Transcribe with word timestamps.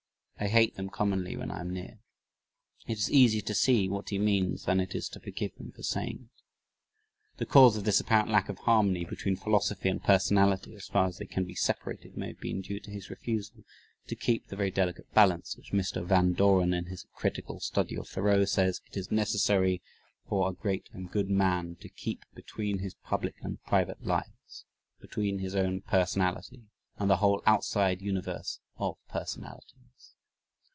I 0.39 0.47
hate 0.47 0.73
them 0.75 0.89
commonly 0.89 1.37
when 1.37 1.51
I 1.51 1.59
am 1.59 1.71
near." 1.71 1.99
It 2.87 2.97
is 2.97 3.11
easier 3.11 3.43
to 3.43 3.53
see 3.53 3.87
what 3.87 4.09
he 4.09 4.17
means 4.17 4.65
than 4.65 4.79
it 4.79 4.95
is 4.95 5.07
to 5.09 5.19
forgive 5.19 5.53
him 5.53 5.71
for 5.71 5.83
saying 5.83 6.31
it. 6.35 6.41
The 7.37 7.45
cause 7.45 7.77
of 7.77 7.83
this 7.83 7.99
apparent 7.99 8.31
lack 8.31 8.49
of 8.49 8.57
harmony 8.57 9.05
between 9.05 9.35
philosophy 9.35 9.87
and 9.87 10.03
personality, 10.03 10.73
as 10.73 10.87
far 10.87 11.05
as 11.05 11.19
they 11.19 11.27
can 11.27 11.43
be 11.45 11.53
separated, 11.53 12.17
may 12.17 12.29
have 12.29 12.39
been 12.39 12.61
due 12.61 12.79
to 12.79 12.89
his 12.89 13.11
refusal 13.11 13.63
"to 14.07 14.15
keep 14.15 14.47
the 14.47 14.55
very 14.55 14.71
delicate 14.71 15.13
balance" 15.13 15.55
which 15.57 15.73
Mr. 15.73 16.03
Van 16.03 16.33
Doren 16.33 16.73
in 16.73 16.85
his 16.85 17.05
"Critical 17.13 17.59
Study 17.59 17.95
of 17.95 18.07
Thoreau" 18.09 18.43
says 18.45 18.81
"it 18.87 18.97
is 18.97 19.11
necessary 19.11 19.83
for 20.27 20.49
a 20.49 20.53
great 20.55 20.89
and 20.91 21.11
good 21.11 21.29
man 21.29 21.75
to 21.81 21.87
keep 21.87 22.25
between 22.33 22.79
his 22.79 22.95
public 22.95 23.35
and 23.43 23.61
private 23.65 24.01
lives, 24.03 24.65
between 24.99 25.37
his 25.37 25.53
own 25.53 25.81
personality 25.81 26.63
and 26.97 27.11
the 27.11 27.17
whole 27.17 27.43
outside 27.45 28.01
universe 28.01 28.59
of 28.77 28.97
personalities." 29.07 29.75